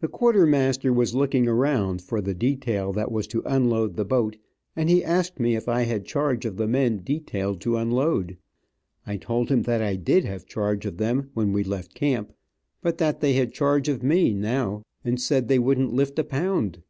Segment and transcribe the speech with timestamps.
[0.00, 4.38] The quartermaster was looking around for the detail that was to unload the boat,
[4.74, 8.38] and he asked me if I had charge of the men detailed to unload.
[9.06, 12.32] I told him that I did have charge of them when we left camp,
[12.82, 16.82] but that they had charge of me now, and said they wouldn't lift a pound.